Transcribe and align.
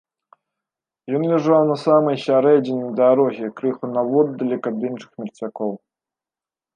Ён 1.17 1.21
ляжаў 1.31 1.61
на 1.71 1.75
самай 1.85 2.17
сярэдзіне 2.25 2.87
дарогі, 3.01 3.51
крыху 3.61 3.85
наводдалек 3.99 4.63
ад 4.73 4.77
іншых 4.89 5.11
мерцвякоў. 5.23 5.71